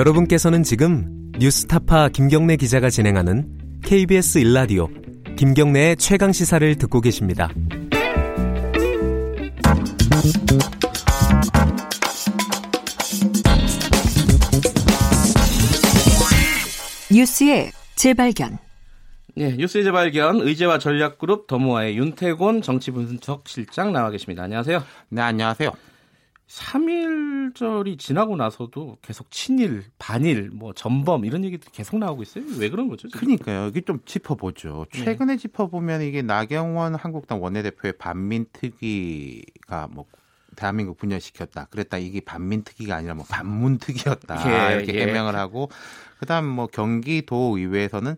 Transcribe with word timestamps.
여러분께서는 0.00 0.62
지금 0.62 1.30
뉴스타파 1.38 2.08
김경래 2.08 2.56
기자가 2.56 2.88
진행하는 2.88 3.46
KBS 3.84 4.38
일라디오 4.38 4.88
김경래의 5.36 5.96
최강 5.96 6.32
시사를 6.32 6.74
듣고 6.76 7.02
계십니다. 7.02 7.50
뉴스의 17.12 17.70
재발견. 17.94 18.56
네, 19.36 19.54
뉴스의 19.58 19.84
재발견 19.84 20.40
의제와 20.40 20.78
전략그룹 20.78 21.46
더모아의 21.46 21.98
윤태곤 21.98 22.62
정치분석실장 22.62 23.92
나와 23.92 24.08
계십니다. 24.08 24.44
안녕하세요. 24.44 24.82
네, 25.10 25.20
안녕하세요. 25.20 25.89
3일절이 26.50 27.96
지나고 27.96 28.34
나서도 28.34 28.98
계속 29.02 29.30
친일, 29.30 29.84
반일, 29.98 30.50
뭐 30.52 30.72
전범 30.72 31.24
이런 31.24 31.44
얘기도 31.44 31.70
계속 31.70 31.98
나오고 31.98 32.22
있어요. 32.22 32.44
왜 32.58 32.68
그런 32.68 32.88
거죠? 32.88 33.06
지금? 33.06 33.20
그러니까요. 33.20 33.68
이게 33.68 33.82
좀 33.82 34.00
짚어보죠. 34.04 34.86
네. 34.92 35.04
최근에 35.04 35.34
네. 35.34 35.38
짚어보면 35.38 36.02
이게 36.02 36.22
나경원 36.22 36.96
한국당 36.96 37.40
원내대표의 37.40 37.92
반민특위가 37.98 39.88
뭐 39.92 40.06
대한민국 40.56 40.98
분열시켰다. 40.98 41.66
그랬다. 41.66 41.98
이게 41.98 42.20
반민특위가 42.20 42.96
아니라 42.96 43.14
뭐 43.14 43.24
반문특위였다. 43.28 44.72
예, 44.72 44.76
이렇게 44.76 44.94
예. 44.94 45.02
해명을 45.02 45.36
하고 45.36 45.70
그다음 46.18 46.46
뭐 46.46 46.66
경기도 46.66 47.56
의회에서는 47.58 48.16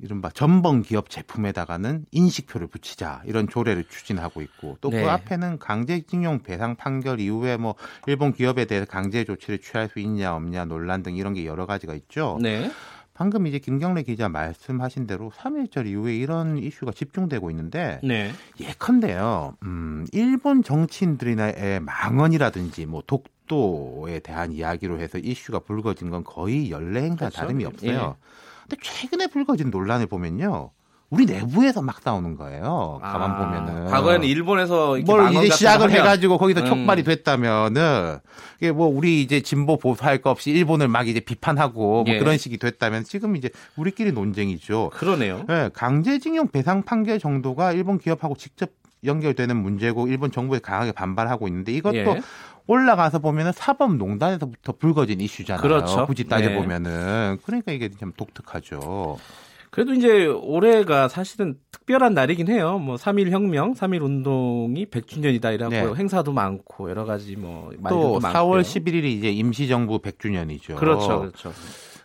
이른바 0.00 0.28
전범 0.30 0.82
기업 0.82 1.08
제품에다가는 1.08 2.06
인식표를 2.10 2.66
붙이자 2.66 3.22
이런 3.26 3.48
조례를 3.48 3.84
추진하고 3.84 4.42
있고 4.42 4.76
또그 4.80 4.96
네. 4.96 5.08
앞에는 5.08 5.58
강제징용 5.58 6.42
배상 6.42 6.74
판결 6.74 7.20
이후에 7.20 7.56
뭐 7.56 7.76
일본 8.06 8.32
기업에 8.32 8.64
대해서 8.64 8.86
강제 8.86 9.24
조치를 9.24 9.58
취할 9.60 9.88
수 9.88 10.00
있냐 10.00 10.34
없냐 10.34 10.64
논란 10.64 11.02
등 11.02 11.16
이런 11.16 11.32
게 11.32 11.46
여러 11.46 11.66
가지가 11.66 11.94
있죠. 11.94 12.38
네. 12.42 12.70
방금 13.14 13.46
이제 13.46 13.60
김경래 13.60 14.02
기자 14.02 14.28
말씀하신 14.28 15.06
대로 15.06 15.30
3.1절 15.30 15.86
이후에 15.86 16.16
이런 16.16 16.58
이슈가 16.58 16.90
집중되고 16.90 17.48
있는데 17.50 18.00
네. 18.02 18.32
예컨대요. 18.60 19.56
음, 19.62 20.04
일본 20.10 20.64
정치인들이나의 20.64 21.78
망언이라든지 21.80 22.86
뭐 22.86 23.04
독도에 23.06 24.18
대한 24.18 24.50
이야기로 24.50 24.98
해서 24.98 25.18
이슈가 25.18 25.60
불거진 25.60 26.10
건 26.10 26.24
거의 26.24 26.72
연례 26.72 27.02
행사 27.02 27.26
그렇죠. 27.26 27.36
다름이 27.36 27.64
없어요. 27.64 28.16
예. 28.18 28.24
근데 28.62 28.76
최근에 28.82 29.28
불거진 29.28 29.70
논란을 29.70 30.08
보면요. 30.08 30.70
우리 31.14 31.26
내부에서 31.26 31.80
막 31.80 32.00
싸우는 32.02 32.36
거예요. 32.36 32.98
가만 33.02 33.30
아, 33.30 33.38
보면은. 33.38 33.86
과거에는 33.86 34.26
일본에서 34.26 34.98
뭘 35.06 35.32
이제 35.32 35.50
시작을 35.50 35.90
해가지고 35.90 36.38
거기서 36.38 36.60
음. 36.60 36.66
촉발이 36.66 37.04
됐다면은 37.04 38.18
이게 38.58 38.72
뭐 38.72 38.88
우리 38.88 39.22
이제 39.22 39.40
진보 39.40 39.78
보수할 39.78 40.18
거 40.18 40.30
없이 40.30 40.50
일본을 40.50 40.88
막 40.88 41.06
이제 41.06 41.20
비판하고 41.20 42.04
뭐 42.04 42.04
예. 42.08 42.18
그런 42.18 42.36
식이 42.36 42.58
됐다면 42.58 43.04
지금 43.04 43.36
이제 43.36 43.48
우리끼리 43.76 44.12
논쟁이죠. 44.12 44.90
그러네요. 44.94 45.44
네, 45.48 45.70
강제징용 45.72 46.48
배상 46.48 46.82
판결 46.82 47.18
정도가 47.18 47.72
일본 47.72 47.98
기업하고 47.98 48.34
직접 48.36 48.70
연결되는 49.04 49.56
문제고 49.56 50.08
일본 50.08 50.32
정부에 50.32 50.58
강하게 50.58 50.92
반발하고 50.92 51.46
있는데 51.48 51.72
이것도 51.72 51.96
예. 51.96 52.20
올라가서 52.66 53.18
보면은 53.18 53.52
사법농단에서부터 53.52 54.72
불거진 54.78 55.20
이슈잖아요. 55.20 55.60
그렇죠. 55.62 56.06
굳이 56.06 56.24
따져 56.24 56.50
보면은 56.52 57.36
네. 57.36 57.42
그러니까 57.44 57.72
이게 57.72 57.90
좀 57.90 58.12
독특하죠. 58.16 59.18
그래도 59.74 59.92
이제 59.92 60.26
올해가 60.26 61.08
사실은 61.08 61.56
특별한 61.72 62.14
날이긴 62.14 62.46
해요. 62.48 62.78
뭐 62.78 62.94
3일 62.94 63.30
혁명, 63.30 63.74
3일 63.74 64.02
운동이 64.04 64.86
100주년이다 64.86 65.52
이라고 65.52 65.70
네. 65.70 65.94
행사도 65.96 66.32
많고 66.32 66.90
여러 66.90 67.04
가지 67.04 67.34
뭐또 67.34 68.20
4월 68.20 68.62
11일이 68.62 69.06
이제 69.06 69.30
임시 69.32 69.66
정부 69.66 69.98
100주년이죠. 69.98 70.76
그렇죠. 70.76 71.22
그렇죠. 71.22 71.52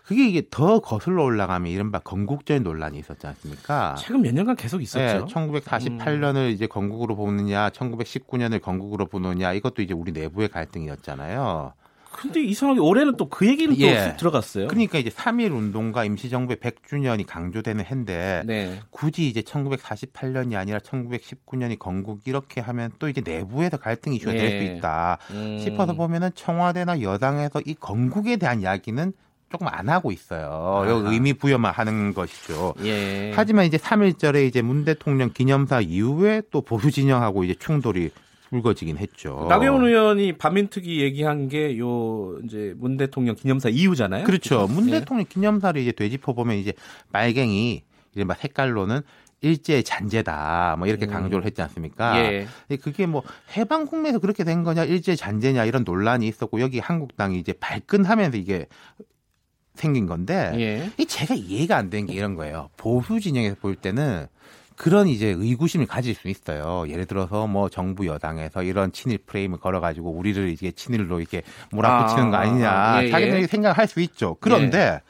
그게 0.03 0.27
이게 0.27 0.41
더 0.49 0.79
거슬러 0.79 1.23
올라가면 1.23 1.71
이른바 1.71 1.99
건국절 1.99 2.63
논란이 2.63 2.97
있었지 2.97 3.27
않습니까? 3.27 3.93
최근 3.99 4.23
몇 4.23 4.33
년간 4.33 4.55
계속 4.55 4.81
있었죠. 4.81 5.27
네, 5.27 5.31
1948년을 5.31 6.35
음. 6.47 6.49
이제 6.49 6.65
건국으로 6.65 7.15
보느냐, 7.15 7.69
1919년을 7.69 8.63
건국으로 8.63 9.05
보느냐, 9.05 9.53
이것도 9.53 9.83
이제 9.83 9.93
우리 9.93 10.11
내부의 10.11 10.49
갈등이었잖아요. 10.49 11.73
근데 12.11 12.41
이상하게 12.41 12.79
올해는 12.79 13.15
또 13.15 13.29
그 13.29 13.47
얘기는 13.47 13.77
예. 13.79 14.09
또 14.11 14.17
들어갔어요. 14.17 14.67
그러니까 14.67 14.97
이제 14.97 15.09
3.1 15.09 15.55
운동과 15.55 16.03
임시정부의 16.05 16.57
100주년이 16.57 17.25
강조되는 17.25 17.85
해인데 17.85 18.43
네. 18.45 18.79
굳이 18.89 19.29
이제 19.29 19.41
1948년이 19.41 20.55
아니라 20.55 20.79
1919년이 20.79 21.79
건국 21.79 22.21
이렇게 22.25 22.59
하면 22.59 22.91
또 22.99 23.07
이제 23.07 23.21
내부에서 23.23 23.77
갈등 23.77 24.13
이슈가 24.13 24.33
네. 24.33 24.39
될수 24.39 24.73
있다 24.73 25.19
음. 25.31 25.59
싶어서 25.59 25.93
보면은 25.93 26.31
청와대나 26.35 27.01
여당에서 27.01 27.61
이 27.65 27.75
건국에 27.75 28.37
대한 28.37 28.61
이야기는 28.61 29.13
조금 29.51 29.67
안 29.67 29.89
하고 29.89 30.11
있어요. 30.11 30.83
아. 30.85 31.11
의미 31.11 31.33
부여만 31.33 31.73
하는 31.73 32.13
것이죠. 32.13 32.75
예. 32.83 33.31
하지만 33.35 33.65
이제 33.65 33.77
3일절에 33.77 34.47
이제 34.47 34.61
문 34.61 34.85
대통령 34.85 35.31
기념사 35.33 35.81
이후에 35.81 36.43
또 36.51 36.61
보수 36.61 36.91
진영하고 36.91 37.43
이제 37.43 37.55
충돌이 37.57 38.11
불거지긴 38.49 38.97
했죠. 38.97 39.45
나경원 39.49 39.85
의원이 39.85 40.37
반민특위 40.37 41.01
얘기한 41.01 41.47
게 41.49 41.77
요 41.77 42.37
이제 42.45 42.73
문 42.77 42.97
대통령 42.97 43.35
기념사 43.35 43.69
이후잖아요. 43.69 44.23
그렇죠. 44.25 44.67
문 44.67 44.89
예. 44.89 44.99
대통령 44.99 45.25
기념사를 45.27 45.79
이제 45.81 45.91
되짚어 45.91 46.33
보면 46.33 46.57
이제 46.57 46.73
말갱이 47.11 47.83
이제 48.13 48.23
막 48.23 48.37
색깔로는 48.39 49.01
일제 49.41 49.81
잔재다 49.83 50.75
뭐 50.77 50.87
이렇게 50.87 51.05
음. 51.05 51.11
강조를 51.11 51.45
했지 51.45 51.61
않습니까? 51.61 52.17
예. 52.19 52.47
그게 52.81 53.05
뭐 53.05 53.23
해방 53.55 53.85
국내에서 53.85 54.19
그렇게 54.19 54.43
된 54.43 54.63
거냐 54.63 54.83
일제 54.83 55.15
잔재냐 55.15 55.65
이런 55.65 55.83
논란이 55.85 56.27
있었고 56.27 56.59
여기 56.59 56.79
한국당이 56.79 57.39
이제 57.39 57.53
발끈하면서 57.53 58.37
이게 58.37 58.65
생긴 59.75 60.07
건데 60.07 60.51
예. 60.55 60.91
이 60.97 61.05
제가 61.05 61.35
이해가 61.35 61.77
안 61.77 61.89
되는 61.89 62.05
게 62.07 62.13
이런 62.13 62.35
거예요. 62.35 62.69
보수 62.75 63.19
진영에서 63.19 63.55
볼 63.61 63.75
때는 63.75 64.27
그런 64.79 65.09
이제 65.09 65.35
의구심을 65.37 65.87
가질 65.87 66.15
수 66.15 66.29
있어요. 66.29 66.85
예를 66.87 67.05
들어서 67.05 67.47
뭐 67.47 67.67
정부 67.67 68.07
여당에서 68.07 68.63
이런 68.63 68.93
친일 68.93 69.17
프레임을 69.17 69.59
걸어가지고 69.59 70.09
우리를 70.09 70.47
이게 70.47 70.71
친일로 70.71 71.19
이렇게 71.19 71.41
몰아붙이는 71.71 72.27
아, 72.27 72.31
거 72.31 72.37
아니냐 72.37 72.71
아, 72.71 73.03
예, 73.03 73.11
자기들이 73.11 73.41
예. 73.41 73.47
생각할 73.47 73.89
수 73.89 73.99
있죠. 73.99 74.37
그런데 74.39 74.77
예. 74.77 75.01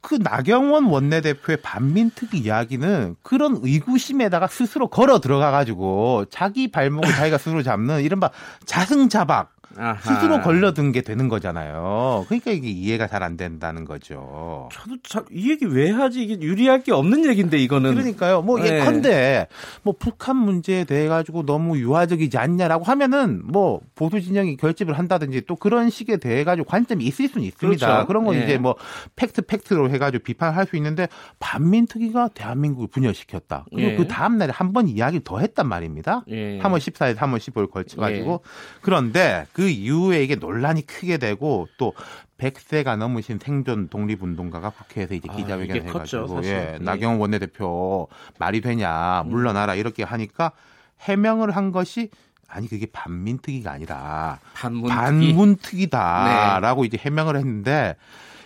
그 0.00 0.18
나경원 0.20 0.86
원내대표의 0.86 1.58
반민특위 1.62 2.40
이야기는 2.40 3.14
그런 3.22 3.60
의구심에다가 3.62 4.48
스스로 4.48 4.88
걸어 4.88 5.20
들어가 5.20 5.52
가지고 5.52 6.24
자기 6.28 6.68
발목을 6.68 7.08
자기가 7.08 7.38
스스로 7.38 7.62
잡는 7.62 8.02
이른바 8.02 8.30
자승자박 8.64 9.55
아하. 9.78 9.96
스스로 10.14 10.40
걸려든 10.40 10.92
게 10.92 11.02
되는 11.02 11.28
거잖아요. 11.28 12.24
그러니까 12.28 12.50
이게 12.50 12.68
이해가 12.68 13.06
잘 13.06 13.22
안 13.22 13.36
된다는 13.36 13.84
거죠. 13.84 14.68
저도 14.72 14.96
참 15.02 15.24
이 15.32 15.50
얘기 15.50 15.64
왜 15.66 15.90
하지? 15.90 16.22
이게 16.22 16.40
유리할 16.40 16.82
게 16.82 16.92
없는 16.92 17.24
얘기인데 17.26 17.58
이거는. 17.58 17.94
그러니까요. 17.94 18.42
뭐 18.42 18.58
네. 18.60 18.80
예컨대 18.80 19.48
뭐 19.82 19.94
북한 19.98 20.36
문제에 20.36 20.84
대해 20.84 21.08
가지고 21.08 21.44
너무 21.44 21.78
유화적이지 21.78 22.38
않냐라고 22.38 22.84
하면은 22.84 23.42
뭐 23.44 23.80
보수 23.94 24.20
진영이 24.20 24.56
결집을 24.56 24.98
한다든지 24.98 25.42
또 25.46 25.56
그런 25.56 25.90
식에 25.90 26.16
대해 26.18 26.44
가지고 26.44 26.66
관점이 26.68 27.04
있을 27.04 27.28
수는 27.28 27.46
있습니다. 27.46 27.86
그렇죠. 27.86 28.06
그런 28.06 28.24
건 28.24 28.36
네. 28.38 28.44
이제 28.44 28.58
뭐 28.58 28.76
팩트 29.16 29.42
팩트로 29.42 29.90
해 29.90 29.98
가지고 29.98 30.22
비판할 30.24 30.66
수 30.66 30.76
있는데 30.76 31.08
반민특위가 31.38 32.28
대한민국을 32.34 32.88
분열시켰다. 32.88 33.64
그리고 33.70 33.88
네. 33.90 33.96
그 33.96 34.06
다음 34.06 34.38
날에 34.38 34.52
한 34.54 34.72
번 34.72 34.88
이야기를 34.88 35.22
더 35.24 35.38
했단 35.38 35.66
말입니다. 35.68 36.24
3월 36.26 36.76
14일, 36.78 37.14
3월 37.16 37.38
15일 37.38 37.70
걸쳐 37.70 37.96
가지고 37.98 38.42
그런데 38.82 39.46
그 39.52 39.65
이후에 39.68 40.22
이게 40.22 40.34
논란이 40.36 40.86
크게 40.86 41.18
되고 41.18 41.68
또 41.78 41.94
100세가 42.38 42.96
넘으신 42.96 43.38
생존 43.38 43.88
독립운동가가 43.88 44.70
국회에서 44.70 45.14
이제 45.14 45.28
아, 45.30 45.36
기자회견을 45.36 45.82
아, 45.82 45.84
해가지고 45.84 46.40
예, 46.44 46.52
네. 46.52 46.78
나경원 46.80 47.18
원내대표 47.20 48.08
말이 48.38 48.60
되냐 48.60 49.24
물러나라 49.26 49.74
이렇게 49.74 50.02
하니까 50.02 50.52
해명을 51.00 51.50
한 51.50 51.72
것이 51.72 52.10
아니 52.48 52.68
그게 52.68 52.86
반민특위가 52.86 53.70
아니라 53.72 54.38
반문특위? 54.54 55.88
다라고 55.88 56.82
네. 56.82 56.86
이제 56.86 56.98
해명을 56.98 57.36
했는데 57.36 57.96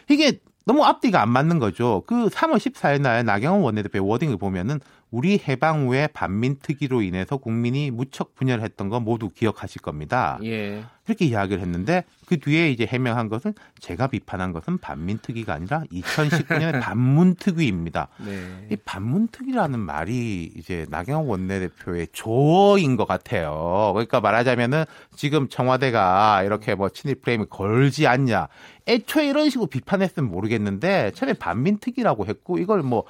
이게 0.09 0.41
너무 0.67 0.85
앞뒤가 0.85 1.21
안 1.23 1.31
맞는 1.31 1.59
거죠. 1.59 2.03
그 2.07 2.29
3월 2.29 2.57
14일 2.57 3.01
날 3.01 3.25
나경원 3.25 3.63
원내대표 3.63 4.05
워딩을 4.07 4.37
보면은 4.37 4.81
우리 5.11 5.41
해방 5.47 5.89
후에 5.89 6.07
반민특위로 6.09 7.03
인해서 7.03 7.37
국민이 7.37 7.91
무척 7.91 8.35
분열했던 8.35 8.89
거 8.89 9.01
모두 9.01 9.31
기억하실 9.31 9.83
겁니다. 9.83 10.39
예. 10.45 10.85
그렇게 11.05 11.25
이야기를 11.25 11.61
했는데 11.61 12.05
그 12.27 12.39
뒤에 12.39 12.71
이제 12.71 12.87
해명한 12.87 13.29
것은 13.29 13.53
제가 13.81 14.07
비판한 14.07 14.53
것은 14.53 14.79
반민특위가 14.79 15.55
아니라 15.55 15.83
2019년의 15.93 16.79
반문특위입니다. 16.83 18.07
네. 18.25 18.69
이 18.71 18.77
반문특위라는 18.77 19.81
말이 19.81 20.53
이제 20.57 20.87
나경원 20.89 21.29
원내대표의 21.29 22.09
조어인 22.13 22.97
것 22.97 23.09
같아요. 23.09 23.91
그러니까 23.95 24.21
말하자면은 24.21 24.85
지금 25.17 25.49
청와대가 25.49 26.45
이렇게 26.45 26.77
뭐 26.77 26.89
친일 26.89 27.17
프레임을 27.17 27.47
걸지 27.47 28.07
않냐. 28.07 28.47
애초에 28.87 29.29
이런 29.29 29.51
식으로 29.51 29.67
비판했으면 29.67 30.31
모르겠는데 30.31 31.11
처음에 31.17 31.33
반민특위라고 31.33 32.27
했고 32.27 32.59
이걸 32.59 32.83
뭐 32.83 33.05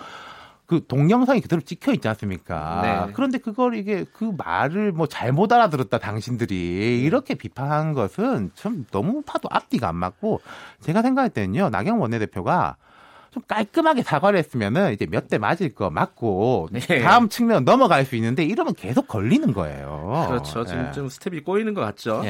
그 0.71 0.87
동영상이 0.87 1.41
그대로 1.41 1.61
찍혀 1.61 1.93
있지 1.95 2.07
않습니까? 2.07 3.07
네. 3.09 3.13
그런데 3.13 3.39
그걸 3.39 3.75
이게 3.75 4.05
그 4.13 4.33
말을 4.39 4.93
뭐 4.93 5.09
잘못 5.09 5.53
알아들었다 5.53 5.99
당신들이 5.99 7.03
이렇게 7.03 7.35
비판한 7.35 7.93
것은 7.93 8.53
좀 8.55 8.87
너무 8.93 9.23
파도 9.23 9.49
앞뒤가 9.51 9.89
안 9.89 9.97
맞고 9.97 10.41
제가 10.81 11.03
생각할 11.03 11.31
때는요 11.31 11.71
나경 11.71 12.01
원내대표가 12.01 12.77
좀 13.33 13.43
깔끔하게 13.49 14.05
사과를 14.05 14.39
했으면은 14.39 14.93
이제 14.93 15.07
몇 15.07 15.27
대 15.27 15.39
맞을 15.39 15.75
거 15.75 15.91
맞고 15.91 16.69
네. 16.71 17.01
다음 17.03 17.29
측면 17.29 17.65
넘어갈 17.65 18.05
수 18.05 18.15
있는데 18.15 18.45
이러면 18.45 18.75
계속 18.75 19.09
걸리는 19.09 19.53
거예요. 19.53 20.27
그렇죠. 20.29 20.65
지금 20.65 20.85
네. 20.85 20.93
좀 20.93 21.09
스텝이 21.09 21.41
꼬이는 21.41 21.75
것 21.75 21.81
같죠. 21.81 22.23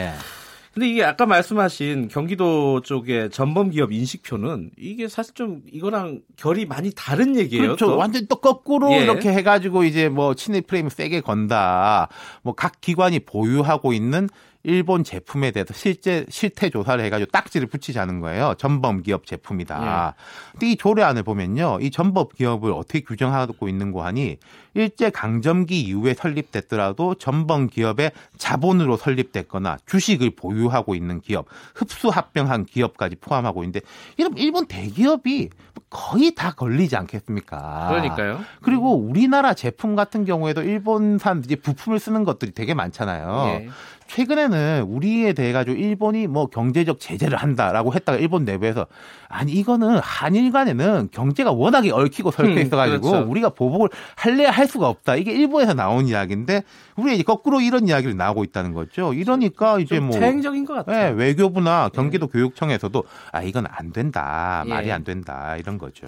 네. 0.71 0.75
근데 0.75 0.89
이게 0.89 1.05
아까 1.05 1.27
말씀하신 1.27 2.09
경기도 2.09 2.81
쪽의 2.83 3.31
전범 3.31 3.71
기업 3.71 3.93
인식표는 3.93 4.71
이게 4.79 5.09
사실 5.09 5.35
좀 5.35 5.63
이거랑 5.73 6.21
결이 6.37 6.65
많이 6.67 6.93
다른 6.95 7.37
얘기예요. 7.37 7.63
그렇죠. 7.63 7.87
또. 7.87 7.97
완전 7.97 8.27
또 8.29 8.37
거꾸로 8.37 8.93
예. 8.93 8.99
이렇게 9.03 9.33
해가지고 9.33 9.85
이제 9.85 10.09
뭐 10.09 10.35
친일 10.35 10.63
프레임 10.63 10.89
세게 10.89 11.23
건다. 11.23 12.09
뭐 12.43 12.55
각 12.55 12.81
기관이 12.81 13.21
보유하고 13.21 13.93
있는 13.93 14.29
일본 14.63 15.05
제품에 15.05 15.53
대해서 15.53 15.73
실제 15.73 16.27
실태 16.29 16.69
조사를 16.69 17.03
해가지고 17.05 17.31
딱지를 17.31 17.67
붙이자는 17.69 18.21
거예요. 18.21 18.55
전범 18.59 19.03
기업 19.03 19.27
제품이다. 19.27 20.15
예. 20.17 20.53
근데 20.53 20.73
이 20.73 20.77
조례안을 20.77 21.23
보면요, 21.23 21.79
이 21.81 21.91
전범 21.91 22.27
기업을 22.37 22.73
어떻게 22.73 23.01
규정하고 23.01 23.69
있는 23.69 23.91
거 23.91 24.05
하니 24.05 24.37
일제 24.75 25.11
강점기 25.11 25.81
이후에 25.81 26.15
설립됐더라도 26.15 27.15
전범 27.15 27.69
기업의 27.69 28.13
자본으로 28.37 28.97
설립됐거나 28.97 29.79
주식을 29.87 30.31
보유하고 30.37 30.95
있는 30.95 31.21
기업, 31.21 31.47
흡수 31.75 32.09
합병한 32.09 32.67
기업까지 32.67 33.17
포함하고 33.17 33.63
있는데 33.65 33.81
이런 34.17 34.37
일본 34.37 34.67
대기업이 34.67 35.49
거의 35.89 36.35
다 36.37 36.53
걸리지 36.53 36.95
않겠습니까? 36.97 37.89
그러니까요. 37.89 38.41
그리고 38.63 38.95
우리나라 38.95 39.55
제품 39.55 39.97
같은 39.97 40.25
경우에도 40.25 40.63
일본산 40.63 41.43
이제 41.45 41.57
부품을 41.57 41.99
쓰는 41.99 42.23
것들이 42.23 42.53
되게 42.53 42.75
많잖아요. 42.75 43.45
예. 43.49 43.69
최근에는 44.11 44.87
우리에 44.89 45.33
대해 45.35 45.53
가지고 45.53 45.77
일본이 45.77 46.27
뭐 46.27 46.47
경제적 46.47 46.99
제재를 46.99 47.39
한다라고 47.39 47.95
했다가 47.95 48.19
일본 48.19 48.45
내부에서 48.45 48.87
아니 49.29 49.53
이거는 49.53 49.99
한일 50.03 50.51
간에는 50.51 51.11
경제가 51.13 51.53
워낙에 51.53 51.93
얽히고 51.93 52.33
설켜 52.33 52.55
음, 52.55 52.59
있어가지고 52.59 53.07
음, 53.07 53.13
그렇죠. 53.13 53.31
우리가 53.31 53.51
보복을 53.51 53.89
할래야 54.17 54.51
할 54.51 54.67
수가 54.67 54.89
없다. 54.89 55.15
이게 55.15 55.31
일본에서 55.31 55.75
나온 55.75 56.09
이야기인데 56.09 56.65
우리가 56.97 57.15
이제 57.15 57.23
거꾸로 57.23 57.61
이런 57.61 57.87
이야기를 57.87 58.17
나오고 58.17 58.43
있다는 58.43 58.75
거죠. 58.75 59.15
이러니까 59.15 59.79
이제 59.79 60.01
뭐 60.01 60.19
태행적인 60.19 60.65
것 60.65 60.75
같아요. 60.75 61.15
네, 61.15 61.25
외교부나 61.25 61.91
경기도 61.91 62.27
네. 62.27 62.33
교육청에서도 62.33 63.05
아 63.31 63.43
이건 63.43 63.67
안 63.71 63.93
된다, 63.93 64.65
예. 64.67 64.71
말이 64.71 64.91
안 64.91 65.05
된다 65.05 65.57
이런 65.57 65.79
거죠. 65.79 66.07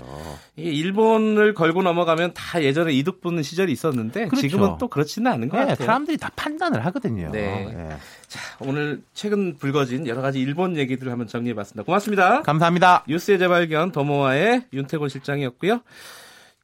이 0.56 0.62
일본을 0.62 1.55
걸고 1.55 1.82
넘어가면 1.82 2.32
다 2.34 2.60
예전에 2.60 2.93
이득 2.93 3.20
보는 3.20 3.44
시절이 3.44 3.70
있었는데 3.70 4.26
그렇죠. 4.26 4.40
지금은 4.48 4.78
또 4.78 4.88
그렇지는 4.88 5.31
않은 5.31 5.48
것 5.48 5.58
네, 5.58 5.66
같아요. 5.66 5.87
사람들이 5.87 6.16
다 6.16 6.31
판단을 6.34 6.84
하거든요. 6.87 7.31
네. 7.31 7.91
네. 7.94 8.02
자, 8.28 8.40
오늘 8.60 9.02
최근 9.14 9.56
불거진 9.56 10.06
여러 10.06 10.22
가지 10.22 10.40
일본 10.40 10.76
얘기들을 10.76 11.10
한번 11.10 11.26
정리해봤습니다. 11.26 11.84
고맙습니다. 11.84 12.42
감사합니다. 12.42 13.04
뉴스의 13.08 13.38
재발견 13.38 13.92
더모아의 13.92 14.66
윤태곤 14.72 15.08
실장이었고요. 15.08 15.80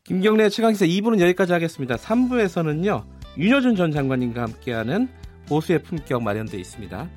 김경래 0.04 0.48
최강기사 0.48 0.86
2부는 0.86 1.20
여기까지 1.20 1.52
하겠습니다. 1.52 1.96
3부에서는요. 1.96 3.04
윤여준 3.36 3.76
전 3.76 3.92
장관님과 3.92 4.42
함께하는 4.42 5.08
보수의 5.46 5.82
품격 5.82 6.22
마련되어 6.22 6.58
있습니다. 6.58 7.10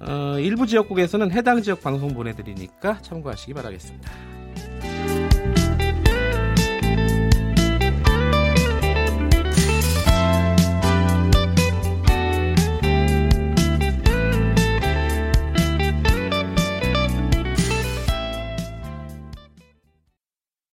어, 0.00 0.36
일부 0.38 0.66
지역국에서는 0.66 1.30
해당 1.32 1.62
지역 1.62 1.82
방송 1.82 2.14
보내드리니까 2.14 3.00
참고하시기 3.02 3.54
바라겠습니다. 3.54 4.37